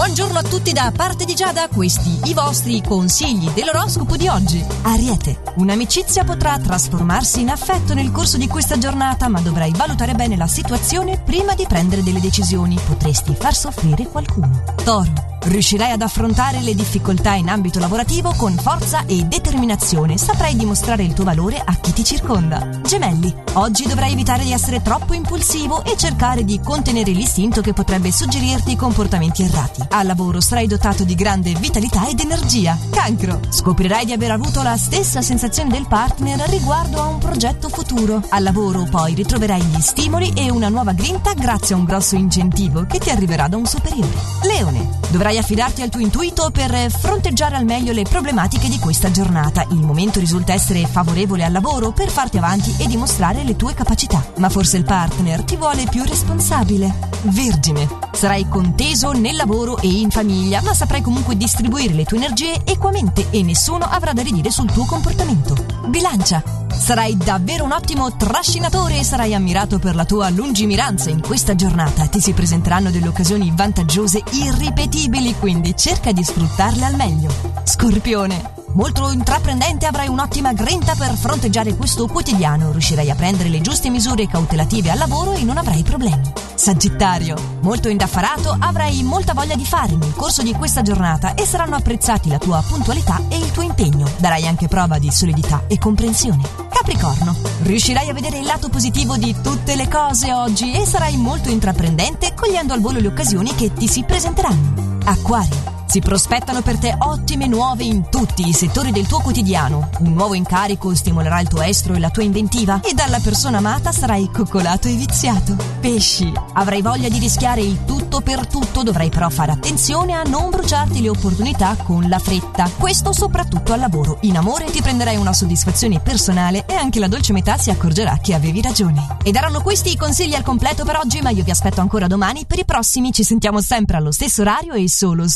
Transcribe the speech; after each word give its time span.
Buongiorno 0.00 0.38
a 0.38 0.42
tutti 0.42 0.72
da 0.72 0.90
parte 0.96 1.26
di 1.26 1.34
Giada, 1.34 1.68
questi 1.68 2.20
i 2.24 2.32
vostri 2.32 2.80
consigli 2.80 3.50
dell'oroscopo 3.50 4.16
di 4.16 4.28
oggi. 4.28 4.64
Ariete, 4.84 5.42
un'amicizia 5.56 6.24
potrà 6.24 6.58
trasformarsi 6.58 7.42
in 7.42 7.50
affetto 7.50 7.92
nel 7.92 8.10
corso 8.10 8.38
di 8.38 8.48
questa 8.48 8.78
giornata, 8.78 9.28
ma 9.28 9.42
dovrai 9.42 9.72
valutare 9.76 10.14
bene 10.14 10.38
la 10.38 10.46
situazione 10.46 11.20
prima 11.20 11.54
di 11.54 11.66
prendere 11.68 12.02
delle 12.02 12.18
decisioni. 12.18 12.80
Potresti 12.82 13.34
far 13.34 13.54
soffrire 13.54 14.04
qualcuno. 14.06 14.62
Toro, 14.82 15.12
Riuscirai 15.42 15.90
ad 15.90 16.02
affrontare 16.02 16.60
le 16.60 16.74
difficoltà 16.74 17.32
in 17.32 17.48
ambito 17.48 17.78
lavorativo 17.78 18.34
con 18.36 18.54
forza 18.56 19.04
e 19.06 19.24
determinazione. 19.24 20.18
Saprai 20.18 20.54
dimostrare 20.54 21.02
il 21.02 21.14
tuo 21.14 21.24
valore 21.24 21.60
a 21.64 21.74
chi 21.76 21.92
ti 21.92 22.04
circonda. 22.04 22.68
Gemelli, 22.82 23.34
oggi 23.54 23.86
dovrai 23.86 24.12
evitare 24.12 24.44
di 24.44 24.52
essere 24.52 24.82
troppo 24.82 25.14
impulsivo 25.14 25.82
e 25.84 25.96
cercare 25.96 26.44
di 26.44 26.60
contenere 26.62 27.12
l'istinto 27.12 27.62
che 27.62 27.72
potrebbe 27.72 28.12
suggerirti 28.12 28.76
comportamenti 28.76 29.42
errati. 29.42 29.82
Al 29.88 30.06
lavoro 30.06 30.40
sarai 30.40 30.66
dotato 30.66 31.04
di 31.04 31.14
grande 31.14 31.54
vitalità 31.54 32.06
ed 32.06 32.20
energia. 32.20 32.78
Cancro, 32.90 33.40
scoprirai 33.48 34.04
di 34.04 34.12
aver 34.12 34.32
avuto 34.32 34.62
la 34.62 34.76
stessa 34.76 35.22
sensazione 35.22 35.70
del 35.70 35.86
partner 35.88 36.38
riguardo 36.50 37.00
a 37.00 37.06
un 37.06 37.18
progetto 37.18 37.68
futuro. 37.68 38.22
Al 38.28 38.42
lavoro 38.42 38.84
poi 38.84 39.14
ritroverai 39.14 39.62
gli 39.62 39.80
stimoli 39.80 40.32
e 40.34 40.50
una 40.50 40.68
nuova 40.68 40.92
grinta 40.92 41.32
grazie 41.32 41.74
a 41.74 41.78
un 41.78 41.84
grosso 41.84 42.14
incentivo 42.14 42.84
che 42.86 42.98
ti 42.98 43.10
arriverà 43.10 43.48
da 43.48 43.56
un 43.56 43.66
superiore. 43.66 44.14
Leone, 44.42 44.99
dovrai 45.10 45.38
affidarti 45.38 45.82
al 45.82 45.90
tuo 45.90 46.00
intuito 46.00 46.50
per 46.50 46.90
fronteggiare 46.90 47.56
al 47.56 47.64
meglio 47.64 47.92
le 47.92 48.02
problematiche 48.02 48.68
di 48.68 48.78
questa 48.78 49.10
giornata. 49.10 49.66
Il 49.70 49.80
momento 49.80 50.20
risulta 50.20 50.52
essere 50.52 50.86
favorevole 50.86 51.44
al 51.44 51.52
lavoro 51.52 51.92
per 51.92 52.08
farti 52.08 52.38
avanti 52.38 52.74
e 52.78 52.86
dimostrare 52.86 53.42
le 53.44 53.56
tue 53.56 53.74
capacità. 53.74 54.24
Ma 54.38 54.48
forse 54.48 54.76
il 54.76 54.84
partner 54.84 55.42
ti 55.42 55.56
vuole 55.56 55.84
più 55.84 56.02
responsabile. 56.04 57.08
Vergine. 57.22 57.88
Sarai 58.12 58.48
conteso 58.48 59.12
nel 59.12 59.36
lavoro 59.36 59.78
e 59.78 59.88
in 59.88 60.10
famiglia, 60.10 60.62
ma 60.62 60.74
saprai 60.74 61.02
comunque 61.02 61.36
distribuire 61.36 61.94
le 61.94 62.04
tue 62.04 62.16
energie 62.16 62.62
equamente 62.64 63.26
e 63.30 63.42
nessuno 63.42 63.84
avrà 63.84 64.12
da 64.12 64.22
ridire 64.22 64.50
sul 64.50 64.70
tuo 64.70 64.84
comportamento. 64.84 65.54
Bilancia. 65.88 66.42
Sarai 66.80 67.16
davvero 67.16 67.64
un 67.64 67.72
ottimo 67.72 68.16
trascinatore 68.16 68.98
e 68.98 69.04
sarai 69.04 69.34
ammirato 69.34 69.78
per 69.78 69.94
la 69.94 70.06
tua 70.06 70.30
lungimiranza 70.30 71.10
in 71.10 71.20
questa 71.20 71.54
giornata. 71.54 72.06
Ti 72.06 72.20
si 72.20 72.32
presenteranno 72.32 72.90
delle 72.90 73.06
occasioni 73.06 73.52
vantaggiose 73.54 74.22
irripetibili, 74.30 75.36
quindi 75.38 75.76
cerca 75.76 76.10
di 76.10 76.24
sfruttarle 76.24 76.84
al 76.84 76.96
meglio. 76.96 77.30
Scorpione. 77.64 78.58
Molto 78.72 79.10
intraprendente 79.10 79.86
avrai 79.86 80.08
un'ottima 80.08 80.52
grinta 80.52 80.94
per 80.94 81.14
fronteggiare 81.14 81.74
questo 81.76 82.06
quotidiano, 82.06 82.72
riuscirai 82.72 83.10
a 83.10 83.14
prendere 83.14 83.50
le 83.50 83.60
giuste 83.60 83.90
misure 83.90 84.26
cautelative 84.26 84.90
al 84.90 84.98
lavoro 84.98 85.34
e 85.34 85.42
non 85.42 85.58
avrai 85.58 85.82
problemi. 85.82 86.32
Sagittario, 86.54 87.36
molto 87.60 87.88
indaffarato, 87.88 88.56
avrai 88.58 89.02
molta 89.02 89.34
voglia 89.34 89.54
di 89.54 89.64
fare 89.64 89.94
nel 89.96 90.14
corso 90.14 90.42
di 90.42 90.52
questa 90.54 90.82
giornata 90.82 91.34
e 91.34 91.44
saranno 91.46 91.76
apprezzati 91.76 92.28
la 92.28 92.38
tua 92.38 92.62
puntualità 92.66 93.20
e 93.28 93.36
il 93.36 93.50
tuo 93.50 93.62
impegno. 93.62 94.08
Darai 94.18 94.46
anche 94.46 94.66
prova 94.66 94.98
di 94.98 95.10
solidità 95.10 95.64
e 95.66 95.78
comprensione. 95.78 96.59
Capricorno, 96.80 97.36
riuscirai 97.64 98.08
a 98.08 98.14
vedere 98.14 98.38
il 98.38 98.46
lato 98.46 98.70
positivo 98.70 99.18
di 99.18 99.36
tutte 99.42 99.76
le 99.76 99.86
cose 99.86 100.32
oggi 100.32 100.72
e 100.72 100.86
sarai 100.86 101.18
molto 101.18 101.50
intraprendente 101.50 102.32
cogliendo 102.34 102.72
al 102.72 102.80
volo 102.80 103.00
le 103.00 103.08
occasioni 103.08 103.54
che 103.54 103.70
ti 103.74 103.86
si 103.86 104.02
presenteranno. 104.02 104.98
Acquario, 105.04 105.69
si 105.90 105.98
prospettano 105.98 106.62
per 106.62 106.78
te 106.78 106.94
ottime 106.96 107.48
nuove 107.48 107.82
in 107.82 108.08
tutti 108.10 108.46
i 108.46 108.52
settori 108.52 108.92
del 108.92 109.08
tuo 109.08 109.20
quotidiano. 109.20 109.90
Un 109.98 110.12
nuovo 110.12 110.34
incarico 110.34 110.94
stimolerà 110.94 111.40
il 111.40 111.48
tuo 111.48 111.62
estro 111.62 111.94
e 111.94 111.98
la 111.98 112.10
tua 112.10 112.22
inventiva 112.22 112.80
e 112.80 112.94
dalla 112.94 113.18
persona 113.18 113.58
amata 113.58 113.90
sarai 113.90 114.30
coccolato 114.32 114.86
e 114.86 114.94
viziato. 114.94 115.56
Pesci, 115.80 116.32
avrai 116.52 116.80
voglia 116.80 117.08
di 117.08 117.18
rischiare 117.18 117.62
il 117.62 117.84
tutto 117.84 118.20
per 118.20 118.46
tutto, 118.46 118.84
dovrai 118.84 119.10
però 119.10 119.28
fare 119.30 119.50
attenzione 119.50 120.12
a 120.12 120.22
non 120.22 120.50
bruciarti 120.50 121.02
le 121.02 121.08
opportunità 121.08 121.74
con 121.82 122.08
la 122.08 122.20
fretta. 122.20 122.70
Questo 122.78 123.12
soprattutto 123.12 123.72
al 123.72 123.80
lavoro. 123.80 124.18
In 124.20 124.36
amore 124.36 124.70
ti 124.70 124.80
prenderai 124.80 125.16
una 125.16 125.32
soddisfazione 125.32 125.98
personale 125.98 126.66
e 126.66 126.74
anche 126.74 127.00
la 127.00 127.08
dolce 127.08 127.32
metà 127.32 127.58
si 127.58 127.70
accorgerà 127.70 128.20
che 128.22 128.34
avevi 128.34 128.62
ragione. 128.62 129.16
Ed 129.24 129.34
erano 129.34 129.60
questi 129.60 129.90
i 129.90 129.96
consigli 129.96 130.34
al 130.34 130.44
completo 130.44 130.84
per 130.84 131.00
oggi, 131.02 131.20
ma 131.20 131.30
io 131.30 131.42
vi 131.42 131.50
aspetto 131.50 131.80
ancora 131.80 132.06
domani. 132.06 132.44
Per 132.46 132.60
i 132.60 132.64
prossimi 132.64 133.12
ci 133.12 133.24
sentiamo 133.24 133.60
sempre 133.60 133.96
allo 133.96 134.12
stesso 134.12 134.42
orario 134.42 134.74
e 134.74 134.88
solo 134.88 135.26
su 135.26 135.28